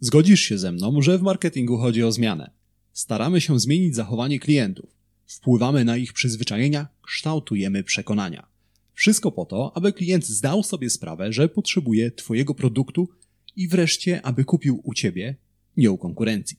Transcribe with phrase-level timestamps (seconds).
[0.00, 2.50] Zgodzisz się ze mną, że w marketingu chodzi o zmianę.
[2.92, 4.90] Staramy się zmienić zachowanie klientów.
[5.26, 8.46] Wpływamy na ich przyzwyczajenia, kształtujemy przekonania.
[8.94, 13.08] Wszystko po to, aby klient zdał sobie sprawę, że potrzebuje Twojego produktu
[13.56, 15.36] i wreszcie, aby kupił u Ciebie,
[15.76, 16.56] nie u konkurencji.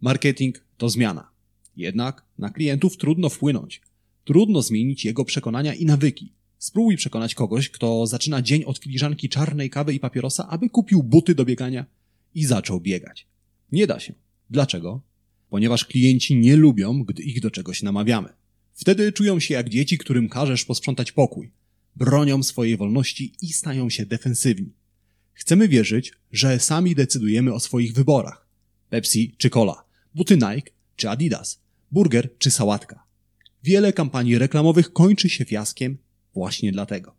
[0.00, 1.30] Marketing to zmiana.
[1.76, 3.80] Jednak na klientów trudno wpłynąć.
[4.24, 6.32] Trudno zmienić jego przekonania i nawyki.
[6.58, 11.34] Spróbuj przekonać kogoś, kto zaczyna dzień od filiżanki czarnej kawy i papierosa, aby kupił buty
[11.34, 11.86] do biegania
[12.34, 13.26] i zaczął biegać.
[13.72, 14.14] Nie da się.
[14.50, 15.02] Dlaczego?
[15.50, 18.28] Ponieważ klienci nie lubią, gdy ich do czegoś namawiamy.
[18.74, 21.50] Wtedy czują się jak dzieci, którym każesz posprzątać pokój.
[21.96, 24.72] Bronią swojej wolności i stają się defensywni.
[25.32, 28.48] Chcemy wierzyć, że sami decydujemy o swoich wyborach.
[28.90, 31.60] Pepsi czy Cola, buty Nike czy Adidas,
[31.92, 33.04] burger czy sałatka.
[33.62, 35.98] Wiele kampanii reklamowych kończy się fiaskiem
[36.34, 37.16] właśnie dlatego.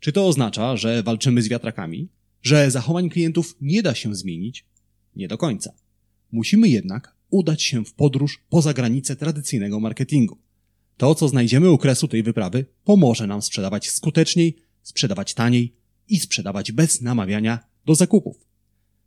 [0.00, 2.08] Czy to oznacza, że walczymy z wiatrakami?
[2.46, 4.64] Że zachowań klientów nie da się zmienić?
[5.16, 5.72] Nie do końca.
[6.32, 10.38] Musimy jednak udać się w podróż poza granice tradycyjnego marketingu.
[10.96, 15.76] To, co znajdziemy u kresu tej wyprawy, pomoże nam sprzedawać skuteczniej, sprzedawać taniej
[16.08, 18.46] i sprzedawać bez namawiania do zakupów.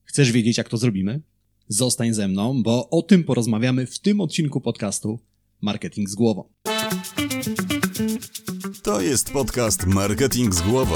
[0.04, 1.22] Chcesz wiedzieć, jak to zrobimy?
[1.68, 5.20] Zostań ze mną, bo o tym porozmawiamy w tym odcinku podcastu
[5.62, 6.44] Marketing z głową.
[8.84, 10.96] To jest podcast Marketing z głową.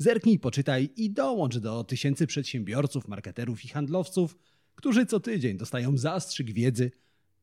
[0.00, 4.38] Zerknij, poczytaj i dołącz do tysięcy przedsiębiorców, marketerów i handlowców,
[4.74, 6.90] którzy co tydzień dostają zastrzyk wiedzy,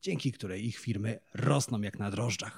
[0.02, 2.58] dzięki której ich firmy rosną jak na drożdżach.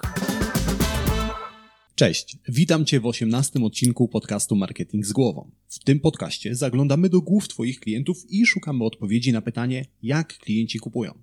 [1.94, 5.50] Cześć, witam Cię w 18 odcinku podcastu Marketing z głową.
[5.68, 10.78] W tym podcaście zaglądamy do głów Twoich klientów i szukamy odpowiedzi na pytanie, jak klienci
[10.78, 11.22] kupują.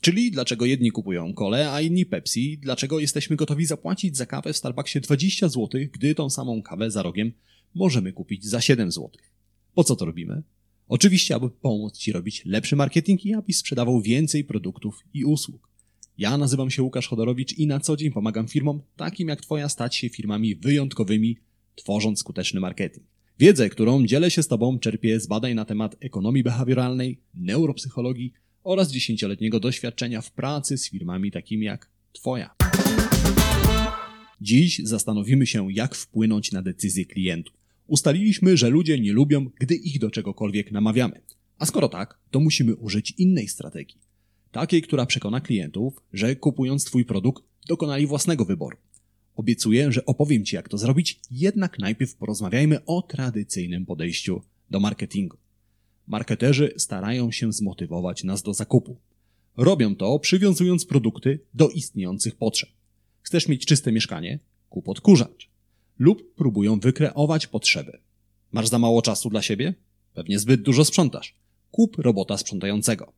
[0.00, 4.56] Czyli dlaczego jedni kupują kole, a inni Pepsi, dlaczego jesteśmy gotowi zapłacić za kawę w
[4.56, 7.32] Starbucksie 20 zł, gdy tą samą kawę za rogiem
[7.74, 9.10] możemy kupić za 7 zł.
[9.74, 10.42] Po co to robimy?
[10.88, 15.68] Oczywiście, aby pomóc Ci robić lepszy marketing i abyś sprzedawał więcej produktów i usług.
[16.18, 19.96] Ja nazywam się Łukasz Chodorowicz i na co dzień pomagam firmom takim jak Twoja stać
[19.96, 21.38] się firmami wyjątkowymi,
[21.74, 23.06] tworząc skuteczny marketing.
[23.38, 28.32] Wiedzę, którą dzielę się z Tobą, czerpię z badań na temat ekonomii behawioralnej, neuropsychologii
[28.64, 32.54] oraz dziesięcioletniego doświadczenia w pracy z firmami takimi jak Twoja.
[34.40, 37.63] Dziś zastanowimy się, jak wpłynąć na decyzje klientów.
[37.86, 41.20] Ustaliliśmy, że ludzie nie lubią, gdy ich do czegokolwiek namawiamy.
[41.58, 44.00] A skoro tak, to musimy użyć innej strategii.
[44.52, 48.76] Takiej, która przekona klientów, że kupując Twój produkt, dokonali własnego wyboru.
[49.36, 55.36] Obiecuję, że opowiem Ci, jak to zrobić, jednak najpierw porozmawiajmy o tradycyjnym podejściu do marketingu.
[56.06, 58.96] Marketerzy starają się zmotywować nas do zakupu.
[59.56, 62.70] Robią to przywiązując produkty do istniejących potrzeb.
[63.22, 64.38] Chcesz mieć czyste mieszkanie?
[64.68, 65.53] Kup odkurzacz.
[65.98, 67.98] Lub próbują wykreować potrzeby.
[68.52, 69.74] Masz za mało czasu dla siebie?
[70.14, 71.34] Pewnie zbyt dużo sprzątasz.
[71.70, 73.12] Kup robota sprzątającego.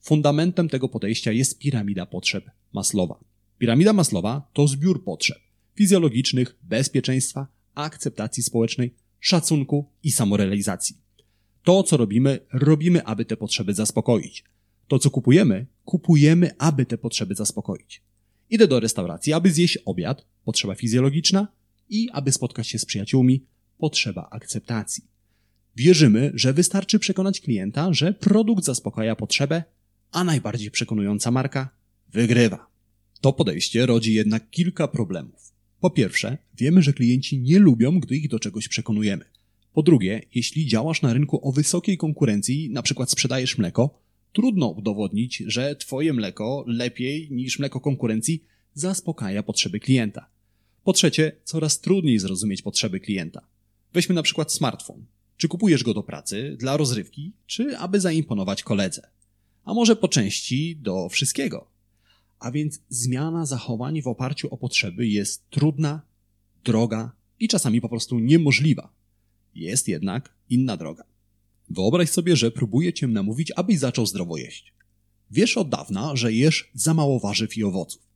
[0.00, 3.18] Fundamentem tego podejścia jest piramida potrzeb Maslowa.
[3.58, 5.38] Piramida Maslowa to zbiór potrzeb
[5.78, 10.96] fizjologicznych, bezpieczeństwa, akceptacji społecznej, szacunku i samorealizacji.
[11.62, 14.44] To, co robimy, robimy, aby te potrzeby zaspokoić.
[14.88, 18.02] To, co kupujemy, kupujemy, aby te potrzeby zaspokoić.
[18.50, 21.48] Idę do restauracji, aby zjeść obiad, potrzeba fizjologiczna,
[21.90, 23.44] i aby spotkać się z przyjaciółmi,
[23.78, 25.04] potrzeba akceptacji.
[25.76, 29.62] Wierzymy, że wystarczy przekonać klienta, że produkt zaspokaja potrzebę,
[30.10, 31.68] a najbardziej przekonująca marka
[32.12, 32.66] wygrywa.
[33.20, 35.52] To podejście rodzi jednak kilka problemów.
[35.80, 39.24] Po pierwsze, wiemy, że klienci nie lubią, gdy ich do czegoś przekonujemy.
[39.72, 44.00] Po drugie, jeśli działasz na rynku o wysokiej konkurencji, na przykład sprzedajesz mleko,
[44.32, 48.44] trudno udowodnić, że twoje mleko lepiej niż mleko konkurencji
[48.74, 50.30] zaspokaja potrzeby klienta.
[50.84, 53.40] Po trzecie, coraz trudniej zrozumieć potrzeby klienta.
[53.92, 55.04] Weźmy na przykład smartfon.
[55.36, 59.10] Czy kupujesz go do pracy, dla rozrywki, czy aby zaimponować koledze?
[59.64, 61.70] A może po części do wszystkiego?
[62.38, 66.00] A więc zmiana zachowań w oparciu o potrzeby jest trudna,
[66.64, 68.92] droga i czasami po prostu niemożliwa.
[69.54, 71.04] Jest jednak inna droga.
[71.70, 74.74] Wyobraź sobie, że próbuję cię namówić, abyś zaczął zdrowo jeść.
[75.30, 78.07] Wiesz od dawna, że jesz za mało warzyw i owoców.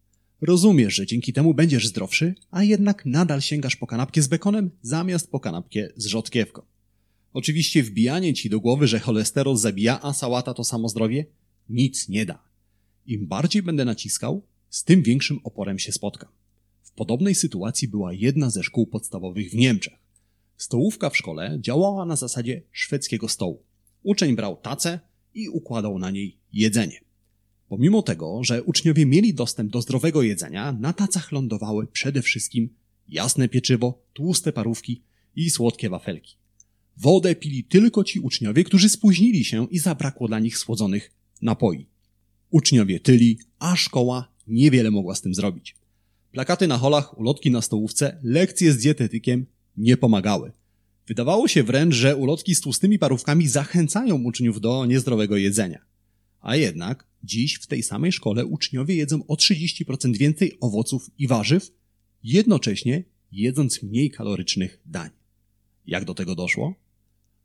[0.43, 5.31] Rozumiesz, że dzięki temu będziesz zdrowszy, a jednak nadal sięgasz po kanapkę z bekonem zamiast
[5.31, 6.63] po kanapkę z rzodkiewką.
[7.33, 11.27] Oczywiście wbijanie ci do głowy, że cholesterol zabija, a sałata to samo zdrowie,
[11.69, 12.43] nic nie da.
[13.07, 16.31] Im bardziej będę naciskał, z tym większym oporem się spotkam.
[16.83, 19.99] W podobnej sytuacji była jedna ze szkół podstawowych w Niemczech.
[20.57, 23.63] Stołówka w szkole działała na zasadzie szwedzkiego stołu.
[24.03, 25.01] Uczeń brał tacę
[25.35, 27.12] i układał na niej jedzenie.
[27.73, 32.69] Pomimo tego, że uczniowie mieli dostęp do zdrowego jedzenia, na tacach lądowały przede wszystkim
[33.09, 35.03] jasne pieczywo, tłuste parówki
[35.37, 36.37] i słodkie wafelki.
[36.97, 41.11] Wodę pili tylko ci uczniowie, którzy spóźnili się i zabrakło dla nich słodzonych
[41.43, 41.87] napoi.
[42.51, 45.77] Uczniowie tyli, a szkoła niewiele mogła z tym zrobić.
[46.33, 49.47] Plakaty na holach, ulotki na stołówce, lekcje z dietetykiem
[49.77, 50.53] nie pomagały.
[51.07, 55.79] Wydawało się wręcz, że ulotki z tłustymi parówkami zachęcają uczniów do niezdrowego jedzenia.
[56.41, 61.71] A jednak dziś w tej samej szkole uczniowie jedzą o 30% więcej owoców i warzyw,
[62.25, 65.11] jednocześnie jedząc mniej kalorycznych dań.
[65.87, 66.75] Jak do tego doszło?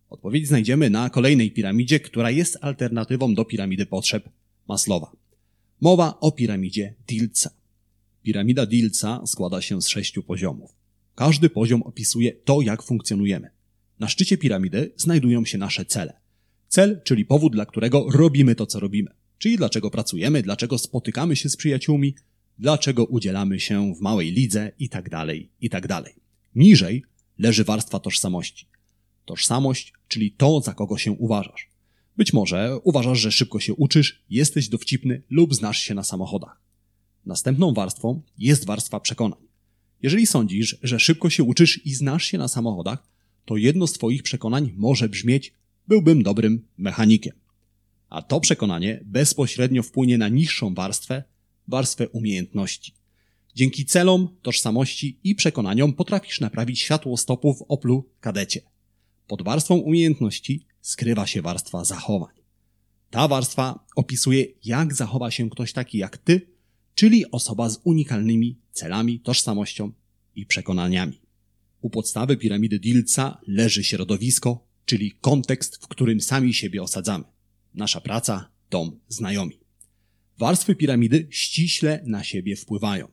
[0.09, 4.29] Odpowiedź znajdziemy na kolejnej piramidzie, która jest alternatywą do piramidy potrzeb
[4.67, 5.11] Maslowa.
[5.81, 7.49] Mowa o piramidzie Dilca.
[8.23, 10.75] Piramida Dilca składa się z sześciu poziomów.
[11.15, 13.49] Każdy poziom opisuje to, jak funkcjonujemy.
[13.99, 16.13] Na szczycie piramidy znajdują się nasze cele.
[16.67, 19.11] Cel, czyli powód, dla którego robimy to, co robimy.
[19.37, 22.15] Czyli dlaczego pracujemy, dlaczego spotykamy się z przyjaciółmi,
[22.59, 25.87] dlaczego udzielamy się w małej lidze i tak dalej, i tak.
[26.55, 27.03] Niżej
[27.39, 28.67] leży warstwa tożsamości.
[29.25, 31.69] Tożsamość, czyli to, za kogo się uważasz.
[32.17, 36.61] Być może uważasz, że szybko się uczysz, jesteś dowcipny lub znasz się na samochodach.
[37.25, 39.39] Następną warstwą jest warstwa przekonań.
[40.01, 43.07] Jeżeli sądzisz, że szybko się uczysz i znasz się na samochodach,
[43.45, 45.53] to jedno z Twoich przekonań może brzmieć:
[45.87, 47.33] byłbym dobrym mechanikiem.
[48.09, 51.23] A to przekonanie bezpośrednio wpłynie na niższą warstwę,
[51.67, 52.93] warstwę umiejętności.
[53.55, 58.61] Dzięki celom, tożsamości i przekonaniom potrafisz naprawić światło stopu w Oplu kadecie.
[59.27, 62.35] Pod warstwą umiejętności skrywa się warstwa zachowań.
[63.09, 66.41] Ta warstwa opisuje, jak zachowa się ktoś taki jak ty,
[66.95, 69.91] czyli osoba z unikalnymi celami, tożsamością
[70.35, 71.21] i przekonaniami.
[71.81, 77.23] U podstawy piramidy Dilca leży środowisko, czyli kontekst, w którym sami siebie osadzamy.
[77.77, 79.59] Nasza praca, dom, znajomi.
[80.37, 83.07] Warstwy piramidy ściśle na siebie wpływają.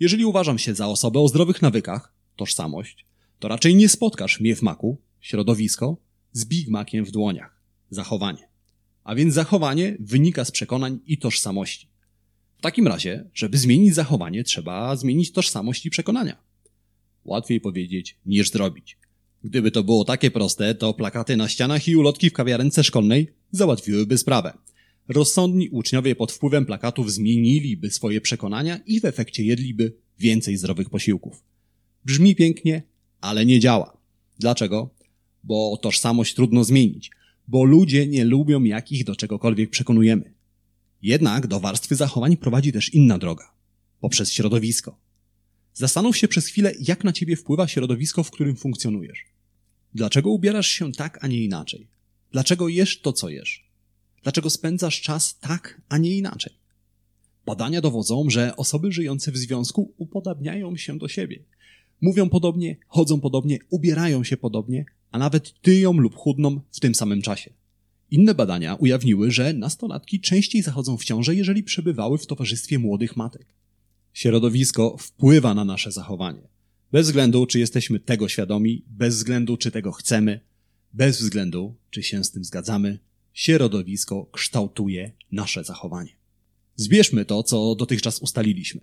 [0.00, 3.06] Jeżeli uważam się za osobę o zdrowych nawykach, tożsamość,
[3.38, 5.96] to raczej nie spotkasz mnie w maku, środowisko,
[6.32, 8.48] z Big Maciem w dłoniach, zachowanie.
[9.04, 11.88] A więc zachowanie wynika z przekonań i tożsamości.
[12.58, 16.36] W takim razie, żeby zmienić zachowanie, trzeba zmienić tożsamość i przekonania.
[17.24, 18.97] Łatwiej powiedzieć niż zrobić.
[19.44, 24.18] Gdyby to było takie proste, to plakaty na ścianach i ulotki w kawiarence szkolnej załatwiłyby
[24.18, 24.52] sprawę.
[25.08, 31.42] Rozsądni uczniowie pod wpływem plakatów zmieniliby swoje przekonania i w efekcie jedliby więcej zdrowych posiłków.
[32.04, 32.82] Brzmi pięknie,
[33.20, 33.98] ale nie działa.
[34.38, 34.90] Dlaczego?
[35.44, 37.10] Bo tożsamość trudno zmienić,
[37.48, 40.34] bo ludzie nie lubią, jak ich do czegokolwiek przekonujemy.
[41.02, 43.58] Jednak do warstwy zachowań prowadzi też inna droga
[44.00, 44.98] poprzez środowisko.
[45.78, 49.26] Zastanów się przez chwilę, jak na ciebie wpływa środowisko, w którym funkcjonujesz.
[49.94, 51.86] Dlaczego ubierasz się tak, a nie inaczej?
[52.32, 53.70] Dlaczego jesz to, co jesz?
[54.22, 56.52] Dlaczego spędzasz czas tak, a nie inaczej?
[57.46, 61.44] Badania dowodzą, że osoby żyjące w związku upodabniają się do siebie.
[62.00, 67.22] Mówią podobnie, chodzą podobnie, ubierają się podobnie, a nawet tyją lub chudną w tym samym
[67.22, 67.50] czasie.
[68.10, 73.46] Inne badania ujawniły, że nastolatki częściej zachodzą w ciążę, jeżeli przebywały w towarzystwie młodych matek.
[74.18, 76.48] Środowisko wpływa na nasze zachowanie.
[76.92, 80.40] Bez względu, czy jesteśmy tego świadomi, bez względu, czy tego chcemy,
[80.92, 82.98] bez względu, czy się z tym zgadzamy,
[83.32, 86.10] środowisko kształtuje nasze zachowanie.
[86.76, 88.80] Zbierzmy to, co dotychczas ustaliliśmy.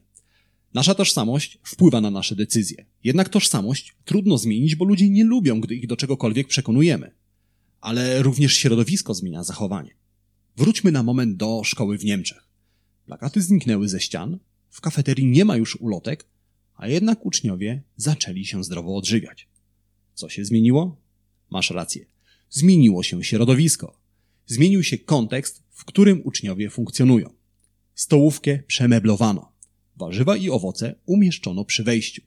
[0.73, 2.85] Nasza tożsamość wpływa na nasze decyzje.
[3.03, 7.11] Jednak tożsamość trudno zmienić, bo ludzie nie lubią, gdy ich do czegokolwiek przekonujemy.
[7.81, 9.91] Ale również środowisko zmienia zachowanie.
[10.57, 12.47] Wróćmy na moment do szkoły w Niemczech.
[13.05, 14.39] Plakaty zniknęły ze ścian,
[14.75, 16.25] w kafeterii nie ma już ulotek,
[16.75, 19.47] a jednak uczniowie zaczęli się zdrowo odżywiać.
[20.13, 20.97] Co się zmieniło?
[21.49, 22.05] Masz rację.
[22.49, 23.99] Zmieniło się środowisko.
[24.45, 27.33] Zmienił się kontekst, w którym uczniowie funkcjonują.
[27.93, 29.51] Stołówkę przemeblowano.
[29.97, 32.21] Warzywa i owoce umieszczono przy wejściu.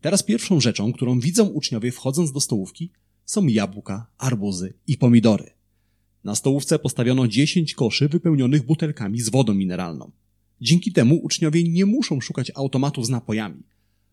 [0.00, 2.90] Teraz pierwszą rzeczą, którą widzą uczniowie wchodząc do stołówki,
[3.24, 5.50] są jabłka, arbuzy i pomidory.
[6.24, 10.10] Na stołówce postawiono 10 koszy wypełnionych butelkami z wodą mineralną.
[10.60, 13.62] Dzięki temu uczniowie nie muszą szukać automatów z napojami.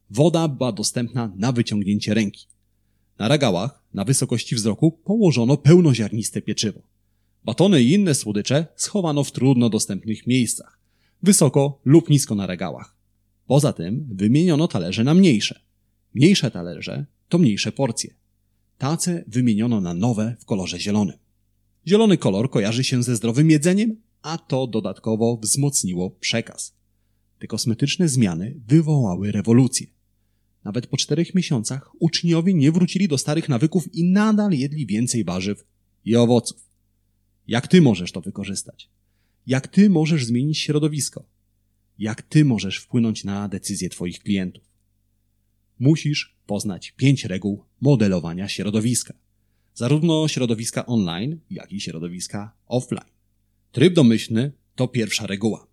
[0.10, 2.46] Woda była dostępna na wyciągnięcie ręki.
[3.20, 6.82] Na regałach, na wysokości wzroku, położono pełnoziarniste pieczywo.
[7.46, 10.80] Batony i inne słodycze schowano w trudno dostępnych miejscach,
[11.24, 12.96] wysoko lub nisko na regałach.
[13.48, 15.60] Poza tym wymieniono talerze na mniejsze.
[16.14, 18.14] Mniejsze talerze to mniejsze porcje.
[18.78, 21.18] Tace wymieniono na nowe w kolorze zielonym.
[21.88, 26.76] Zielony kolor kojarzy się ze zdrowym jedzeniem, a to dodatkowo wzmocniło przekaz.
[27.40, 29.88] Te kosmetyczne zmiany wywołały rewolucję.
[30.64, 35.66] Nawet po czterech miesiącach uczniowie nie wrócili do starych nawyków i nadal jedli więcej warzyw
[36.06, 36.70] i owoców.
[37.48, 38.90] Jak ty możesz to wykorzystać?
[39.48, 41.26] Jak ty możesz zmienić środowisko?
[42.00, 44.64] Jak ty możesz wpłynąć na decyzje twoich klientów?
[45.80, 49.14] Musisz poznać pięć reguł modelowania środowiska.
[49.74, 53.15] Zarówno środowiska online, jak i środowiska offline.
[53.76, 55.68] Tryb domyślny to pierwsza reguła.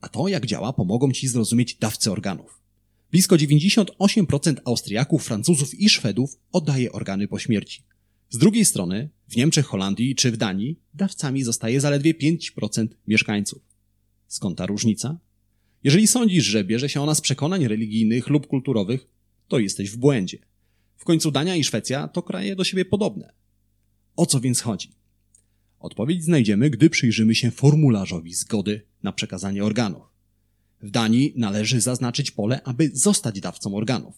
[0.00, 2.60] A to, jak działa, pomogą ci zrozumieć dawcy organów.
[3.10, 7.82] Blisko 98% Austriaków, Francuzów i Szwedów oddaje organy po śmierci.
[8.30, 13.62] Z drugiej strony, w Niemczech, Holandii czy w Danii dawcami zostaje zaledwie 5% mieszkańców.
[14.28, 15.18] Skąd ta różnica?
[15.84, 19.06] Jeżeli sądzisz, że bierze się ona z przekonań religijnych lub kulturowych,
[19.48, 20.38] to jesteś w błędzie.
[20.96, 23.32] W końcu Dania i Szwecja to kraje do siebie podobne.
[24.16, 25.03] O co więc chodzi?
[25.84, 30.02] Odpowiedź znajdziemy, gdy przyjrzymy się formularzowi zgody na przekazanie organów.
[30.82, 34.14] W Danii należy zaznaczyć pole, aby zostać dawcą organów.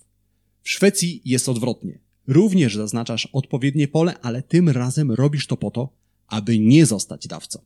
[0.62, 1.98] W Szwecji jest odwrotnie.
[2.26, 5.92] Również zaznaczasz odpowiednie pole, ale tym razem robisz to po to,
[6.26, 7.58] aby nie zostać dawcą.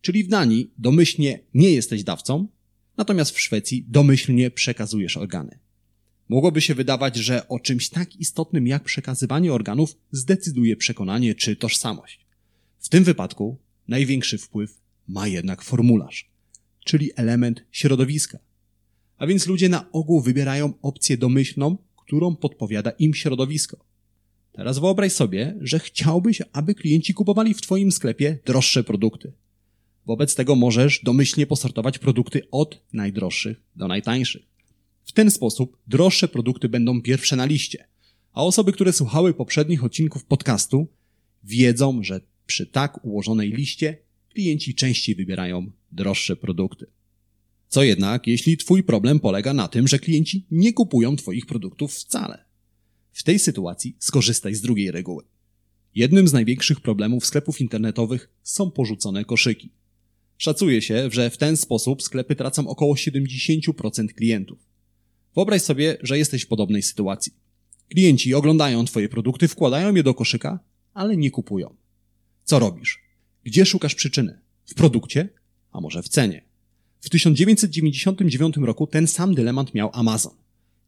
[0.00, 2.48] Czyli w Danii domyślnie nie jesteś dawcą,
[2.96, 5.58] natomiast w Szwecji domyślnie przekazujesz organy.
[6.28, 12.29] Mogłoby się wydawać, że o czymś tak istotnym jak przekazywanie organów zdecyduje przekonanie czy tożsamość.
[12.80, 13.58] W tym wypadku
[13.88, 16.30] największy wpływ ma jednak formularz,
[16.84, 18.38] czyli element środowiska.
[19.18, 23.84] A więc ludzie na ogół wybierają opcję domyślną, którą podpowiada im środowisko.
[24.52, 29.32] Teraz wyobraź sobie, że chciałbyś, aby klienci kupowali w Twoim sklepie droższe produkty.
[30.06, 34.42] Wobec tego możesz domyślnie posortować produkty od najdroższych do najtańszych.
[35.04, 37.88] W ten sposób droższe produkty będą pierwsze na liście,
[38.32, 40.86] a osoby, które słuchały poprzednich odcinków podcastu,
[41.44, 43.98] wiedzą, że przy tak ułożonej liście
[44.34, 46.86] klienci częściej wybierają droższe produkty.
[47.68, 52.44] Co jednak, jeśli Twój problem polega na tym, że klienci nie kupują Twoich produktów wcale?
[53.12, 55.24] W tej sytuacji skorzystaj z drugiej reguły.
[55.94, 59.70] Jednym z największych problemów sklepów internetowych są porzucone koszyki.
[60.38, 64.58] Szacuje się, że w ten sposób sklepy tracą około 70% klientów.
[65.34, 67.32] Wyobraź sobie, że jesteś w podobnej sytuacji.
[67.88, 70.58] Klienci oglądają Twoje produkty, wkładają je do koszyka,
[70.94, 71.79] ale nie kupują.
[72.50, 73.02] Co robisz?
[73.44, 74.38] Gdzie szukasz przyczyny?
[74.66, 75.28] W produkcie?
[75.72, 76.44] A może w cenie?
[77.00, 80.32] W 1999 roku ten sam dylemat miał Amazon.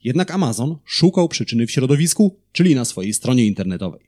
[0.05, 4.01] Jednak Amazon szukał przyczyny w środowisku, czyli na swojej stronie internetowej.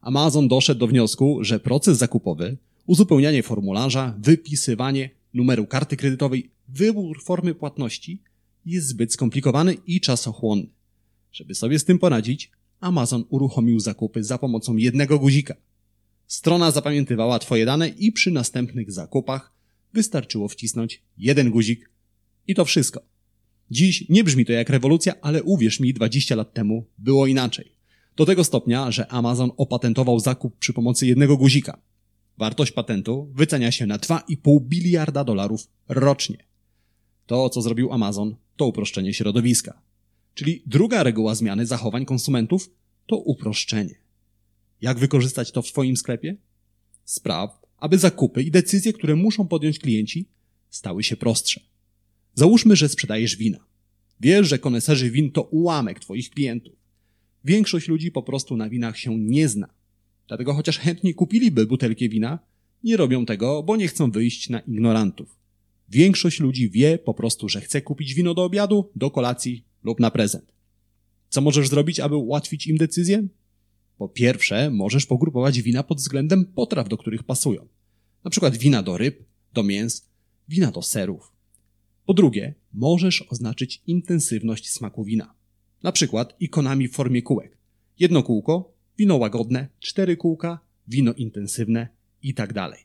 [0.00, 2.56] Amazon doszedł do wniosku, że proces zakupowy,
[2.86, 8.22] uzupełnianie formularza, wypisywanie numeru karty kredytowej, wybór formy płatności
[8.66, 10.66] jest zbyt skomplikowany i czasochłonny.
[11.32, 15.54] Żeby sobie z tym poradzić, Amazon uruchomił zakupy za pomocą jednego guzika.
[16.30, 19.52] Strona zapamiętywała Twoje dane i przy następnych zakupach
[19.92, 21.90] wystarczyło wcisnąć jeden guzik
[22.46, 23.02] i to wszystko.
[23.70, 27.72] Dziś nie brzmi to jak rewolucja, ale uwierz mi, 20 lat temu było inaczej.
[28.16, 31.80] Do tego stopnia, że Amazon opatentował zakup przy pomocy jednego guzika.
[32.38, 36.44] Wartość patentu wycenia się na 2,5 biliarda dolarów rocznie.
[37.26, 39.82] To, co zrobił Amazon, to uproszczenie środowiska.
[40.34, 42.70] Czyli druga reguła zmiany zachowań konsumentów
[43.06, 43.99] to uproszczenie.
[44.80, 46.36] Jak wykorzystać to w Twoim sklepie?
[47.04, 50.28] Spraw, aby zakupy i decyzje, które muszą podjąć klienci,
[50.70, 51.60] stały się prostsze.
[52.34, 53.58] Załóżmy, że sprzedajesz wina.
[54.20, 56.74] Wiesz, że koneserzy win to ułamek Twoich klientów.
[57.44, 59.68] Większość ludzi po prostu na winach się nie zna.
[60.28, 62.38] Dlatego chociaż chętnie kupiliby butelkę wina,
[62.84, 65.38] nie robią tego, bo nie chcą wyjść na ignorantów.
[65.88, 70.10] Większość ludzi wie po prostu, że chce kupić wino do obiadu, do kolacji lub na
[70.10, 70.52] prezent.
[71.28, 73.28] Co możesz zrobić, aby ułatwić im decyzję?
[74.00, 77.68] Po pierwsze, możesz pogrupować wina pod względem potraw, do których pasują.
[78.24, 80.08] Na przykład wina do ryb, do mięs,
[80.48, 81.32] wina do serów.
[82.06, 85.34] Po drugie, możesz oznaczyć intensywność smaku wina.
[85.82, 87.58] Na przykład ikonami w formie kółek.
[87.98, 91.88] Jedno kółko, wino łagodne, cztery kółka, wino intensywne
[92.22, 92.84] i tak dalej.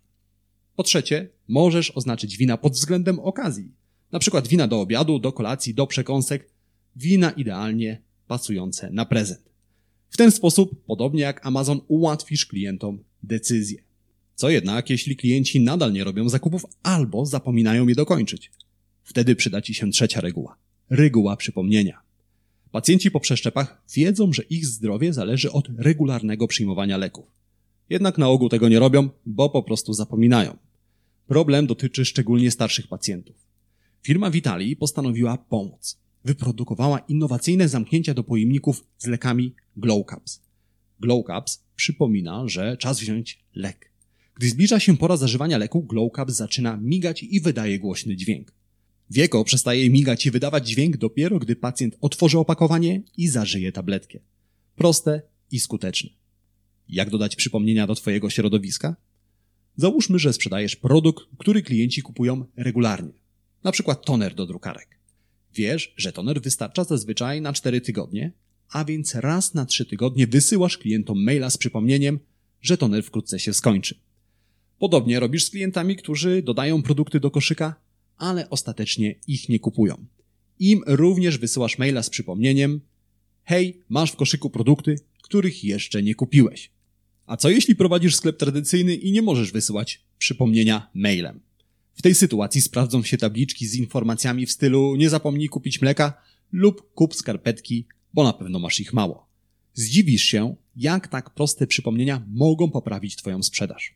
[0.75, 3.71] Po trzecie, możesz oznaczyć wina pod względem okazji.
[4.11, 6.49] Na przykład wina do obiadu, do kolacji, do przekąsek,
[6.95, 9.44] wina idealnie pasujące na prezent.
[10.15, 13.83] W ten sposób, podobnie jak Amazon, ułatwisz klientom decyzję.
[14.35, 18.51] Co jednak, jeśli klienci nadal nie robią zakupów albo zapominają je dokończyć?
[19.03, 20.57] Wtedy przyda Ci się trzecia reguła.
[20.89, 22.01] Reguła przypomnienia.
[22.71, 27.25] Pacjenci po przeszczepach wiedzą, że ich zdrowie zależy od regularnego przyjmowania leków.
[27.89, 30.57] Jednak na ogół tego nie robią, bo po prostu zapominają.
[31.27, 33.35] Problem dotyczy szczególnie starszych pacjentów.
[34.01, 36.04] Firma Vitali postanowiła pomóc.
[36.25, 40.41] Wyprodukowała innowacyjne zamknięcia do pojemników z lekami Glow Caps.
[40.99, 43.91] Glow Caps przypomina, że czas wziąć lek.
[44.35, 48.51] Gdy zbliża się pora zażywania leku, Glowcap zaczyna migać i wydaje głośny dźwięk.
[49.09, 54.19] Wieko przestaje migać i wydawać dźwięk dopiero, gdy pacjent otworzy opakowanie i zażyje tabletkę.
[54.75, 56.09] Proste i skuteczne.
[56.89, 58.95] Jak dodać przypomnienia do Twojego środowiska?
[59.77, 63.13] Załóżmy, że sprzedajesz produkt, który klienci kupują regularnie.
[63.63, 64.87] Na przykład toner do drukarek.
[65.55, 68.31] Wiesz, że toner wystarcza zazwyczaj na 4 tygodnie,
[68.69, 72.19] a więc raz na 3 tygodnie wysyłasz klientom maila z przypomnieniem,
[72.61, 73.99] że toner wkrótce się skończy.
[74.79, 77.75] Podobnie robisz z klientami, którzy dodają produkty do koszyka,
[78.17, 80.05] ale ostatecznie ich nie kupują.
[80.59, 82.81] Im również wysyłasz maila z przypomnieniem:
[83.43, 86.71] Hej, masz w koszyku produkty, których jeszcze nie kupiłeś.
[87.25, 91.39] A co jeśli prowadzisz sklep tradycyjny i nie możesz wysyłać przypomnienia mailem?
[91.95, 96.13] W tej sytuacji sprawdzą się tabliczki z informacjami w stylu nie zapomnij kupić mleka
[96.51, 99.27] lub kup skarpetki, bo na pewno masz ich mało.
[99.73, 103.95] Zdziwisz się, jak tak proste przypomnienia mogą poprawić Twoją sprzedaż.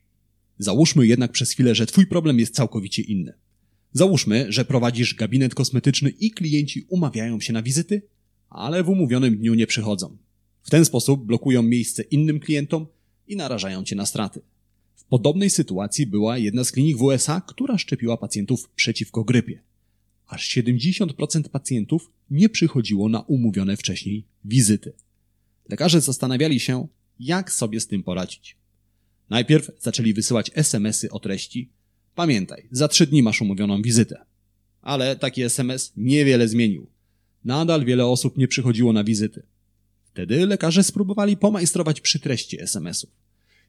[0.58, 3.32] Załóżmy jednak przez chwilę, że Twój problem jest całkowicie inny.
[3.92, 8.02] Załóżmy, że prowadzisz gabinet kosmetyczny i klienci umawiają się na wizyty,
[8.50, 10.16] ale w umówionym dniu nie przychodzą.
[10.62, 12.86] W ten sposób blokują miejsce innym klientom
[13.28, 14.40] i narażają cię na straty.
[15.00, 19.62] W podobnej sytuacji była jedna z klinik w USA, która szczepiła pacjentów przeciwko grypie.
[20.26, 24.92] Aż 70% pacjentów nie przychodziło na umówione wcześniej wizyty.
[25.68, 26.86] Lekarze zastanawiali się,
[27.20, 28.56] jak sobie z tym poradzić.
[29.30, 31.70] Najpierw zaczęli wysyłać SMS-y o treści
[32.14, 34.24] Pamiętaj, za trzy dni masz umówioną wizytę.
[34.82, 36.86] Ale taki SMS niewiele zmienił.
[37.44, 39.42] Nadal wiele osób nie przychodziło na wizyty.
[40.04, 43.10] Wtedy lekarze spróbowali pomajstrować przy treści SMS-ów.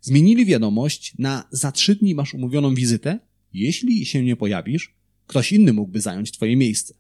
[0.02, 3.20] Zmienili wiadomość na za trzy dni masz umówioną wizytę,
[3.54, 4.96] jeśli się nie pojawisz,
[5.28, 6.94] ktoś inny mógłby zająć twoje miejsce.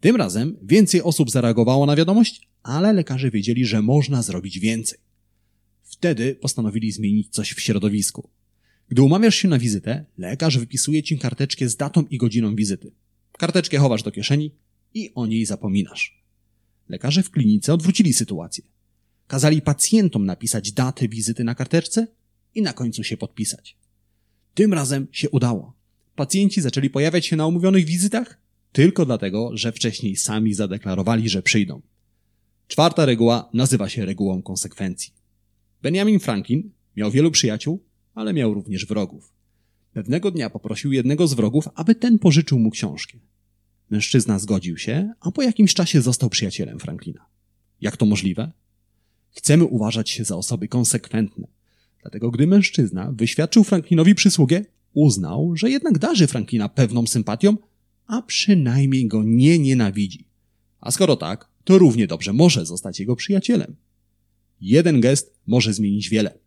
[0.00, 4.98] Tym razem więcej osób zareagowało na wiadomość, ale lekarze wiedzieli, że można zrobić więcej.
[5.82, 8.28] Wtedy postanowili zmienić coś w środowisku.
[8.88, 12.92] Gdy umawiasz się na wizytę, lekarz wypisuje ci karteczkę z datą i godziną wizyty.
[13.32, 14.50] Karteczkę chowasz do kieszeni
[14.94, 16.22] i o niej zapominasz.
[16.88, 18.64] Lekarze w klinice odwrócili sytuację.
[19.26, 22.06] Kazali pacjentom napisać datę wizyty na karteczce
[22.56, 23.76] i na końcu się podpisać.
[24.54, 25.72] Tym razem się udało.
[26.16, 28.40] Pacjenci zaczęli pojawiać się na umówionych wizytach
[28.72, 31.82] tylko dlatego, że wcześniej sami zadeklarowali, że przyjdą.
[32.68, 35.12] Czwarta reguła nazywa się regułą konsekwencji.
[35.82, 39.32] Benjamin Franklin miał wielu przyjaciół, ale miał również wrogów.
[39.92, 43.18] Pewnego dnia poprosił jednego z wrogów, aby ten pożyczył mu książkę.
[43.90, 47.26] Mężczyzna zgodził się, a po jakimś czasie został przyjacielem Franklina.
[47.80, 48.52] Jak to możliwe?
[49.30, 51.46] Chcemy uważać się za osoby konsekwentne.
[52.06, 54.64] Dlatego gdy mężczyzna wyświadczył Franklinowi przysługę,
[54.94, 57.56] uznał, że jednak darzy Franklina pewną sympatią,
[58.06, 60.24] a przynajmniej go nie nienawidzi.
[60.80, 63.76] A skoro tak, to równie dobrze może zostać jego przyjacielem.
[64.60, 66.38] Jeden gest może zmienić wiele.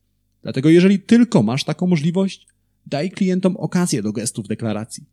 [0.41, 2.47] Dlatego jeżeli tylko masz taką możliwość,
[2.85, 5.05] daj klientom okazję do gestów deklaracji.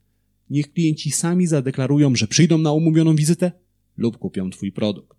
[0.51, 3.53] Niech klienci sami zadeklarują, że przyjdą na umówioną wizytę
[3.97, 5.19] lub kupią Twój produkt.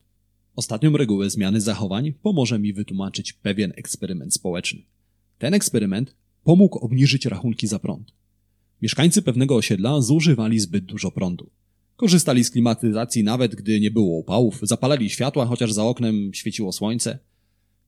[0.56, 4.82] Ostatnią regułę zmiany zachowań pomoże mi wytłumaczyć pewien eksperyment społeczny.
[5.38, 8.12] Ten eksperyment pomógł obniżyć rachunki za prąd.
[8.82, 11.50] Mieszkańcy pewnego osiedla zużywali zbyt dużo prądu.
[11.96, 17.20] Korzystali z klimatyzacji nawet gdy nie było upałów, zapalali światła, chociaż za oknem świeciło słońce.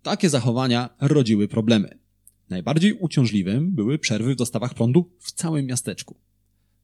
[0.03, 1.97] Takie zachowania rodziły problemy.
[2.49, 6.15] Najbardziej uciążliwym były przerwy w dostawach prądu w całym miasteczku.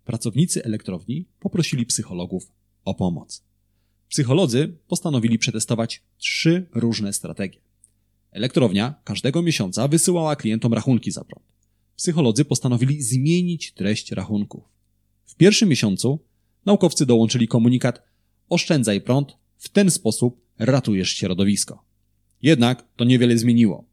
[0.05, 2.51] Pracownicy elektrowni poprosili psychologów
[2.85, 3.43] o pomoc.
[4.09, 7.59] Psycholodzy postanowili przetestować trzy różne strategie.
[8.35, 11.45] Elektrownia każdego miesiąca wysyłała klientom rachunki za prąd.
[11.95, 14.63] Psycholodzy postanowili zmienić treść rachunków.
[15.25, 16.19] W pierwszym miesiącu
[16.65, 18.03] naukowcy dołączyli komunikat
[18.49, 21.83] oszczędzaj prąd, w ten sposób ratujesz środowisko.
[22.41, 23.85] Jednak to niewiele zmieniło.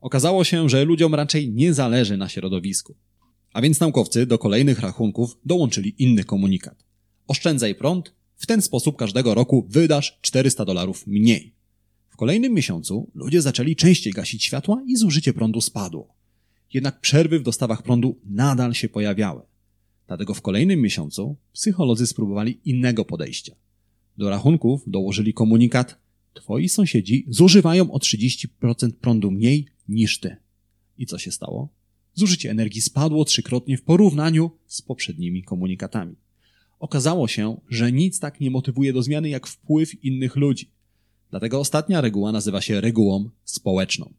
[0.00, 2.94] Okazało się, że ludziom raczej nie zależy na środowisku.
[3.52, 6.84] A więc naukowcy do kolejnych rachunków dołączyli inny komunikat.
[7.28, 11.57] Oszczędzaj prąd, w ten sposób każdego roku wydasz 400 dolarów mniej.
[12.18, 16.14] Kolejnym miesiącu ludzie zaczęli częściej gasić światła i zużycie prądu spadło.
[16.74, 19.42] Jednak przerwy w dostawach prądu nadal się pojawiały.
[20.06, 23.54] Dlatego w kolejnym miesiącu psycholodzy spróbowali innego podejścia.
[24.16, 25.98] Do rachunków dołożyli komunikat:
[26.34, 28.48] Twoi sąsiedzi zużywają o 30%
[29.00, 30.36] prądu mniej niż ty.
[30.98, 31.68] I co się stało?
[32.14, 36.16] Zużycie energii spadło trzykrotnie w porównaniu z poprzednimi komunikatami.
[36.78, 40.77] Okazało się, że nic tak nie motywuje do zmiany jak wpływ innych ludzi.
[41.30, 44.12] Dlatego ostatnia reguła nazywa się regułą społeczną.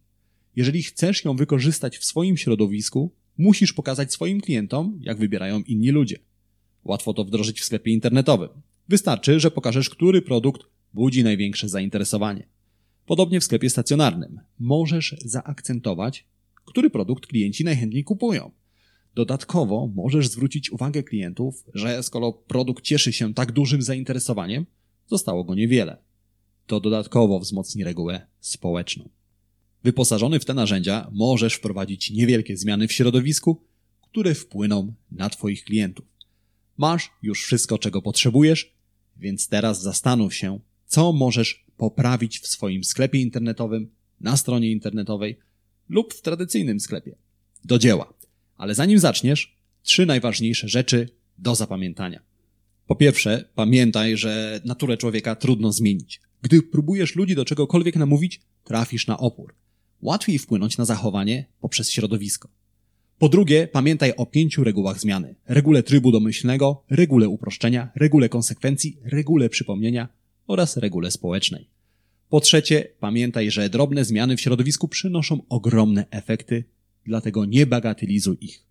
[0.56, 6.20] Jeżeli chcesz ją wykorzystać w swoim środowisku, musisz pokazać swoim klientom, jak wybierają inni ludzie.
[6.84, 8.50] Łatwo to wdrożyć w sklepie internetowym.
[8.90, 10.62] Wystarczy, że pokażesz, który produkt
[10.94, 12.48] budzi największe zainteresowanie.
[13.06, 14.40] Podobnie w sklepie stacjonarnym.
[14.60, 16.26] Możesz zaakcentować,
[16.66, 18.52] który produkt klienci najchętniej kupują.
[19.16, 24.66] Dodatkowo możesz zwrócić uwagę klientów, że skoro produkt cieszy się tak dużym zainteresowaniem,
[25.08, 25.98] zostało go niewiele.
[26.70, 29.10] To dodatkowo wzmocni regułę społeczną.
[29.84, 33.62] Wyposażony w te narzędzia możesz wprowadzić niewielkie zmiany w środowisku,
[34.02, 36.06] które wpłyną na Twoich klientów.
[36.78, 38.74] Masz już wszystko, czego potrzebujesz,
[39.18, 43.90] więc teraz zastanów się, co możesz poprawić w swoim sklepie internetowym,
[44.22, 45.40] na stronie internetowej
[45.90, 47.16] lub w tradycyjnym sklepie.
[47.66, 48.14] Do dzieła.
[48.58, 52.20] Ale zanim zaczniesz, trzy najważniejsze rzeczy do zapamiętania.
[52.88, 56.29] Po pierwsze, pamiętaj, że naturę człowieka trudno zmienić.
[56.42, 59.56] Gdy próbujesz ludzi do czegokolwiek namówić, trafisz na opór.
[60.02, 62.50] Łatwiej wpłynąć na zachowanie poprzez środowisko.
[63.20, 65.36] Po drugie, pamiętaj o pięciu regułach zmiany.
[65.48, 70.08] Regule trybu domyślnego, regule uproszczenia, regule konsekwencji, regule przypomnienia
[70.48, 71.68] oraz regule społecznej.
[72.30, 76.64] Po trzecie, pamiętaj, że drobne zmiany w środowisku przynoszą ogromne efekty,
[77.06, 78.66] dlatego nie bagatelizuj ich.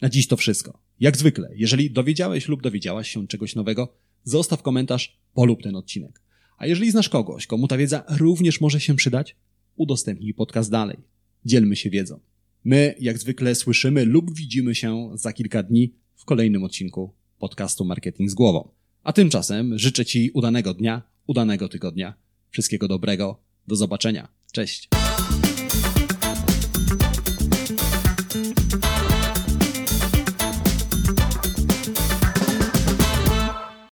[0.00, 0.78] Na dziś to wszystko.
[1.00, 3.94] Jak zwykle, jeżeli dowiedziałeś lub dowiedziałaś się czegoś nowego,
[4.24, 6.20] zostaw komentarz, polub ten odcinek.
[6.60, 9.36] A jeżeli znasz kogoś, komu ta wiedza również może się przydać,
[9.76, 10.96] udostępnij podcast dalej.
[11.44, 12.20] Dzielmy się wiedzą.
[12.64, 18.30] My, jak zwykle, słyszymy lub widzimy się za kilka dni w kolejnym odcinku podcastu Marketing
[18.30, 18.68] z Głową.
[19.02, 22.14] A tymczasem życzę Ci udanego dnia, udanego tygodnia.
[22.50, 23.42] Wszystkiego dobrego.
[23.66, 24.28] Do zobaczenia.
[24.52, 24.88] Cześć.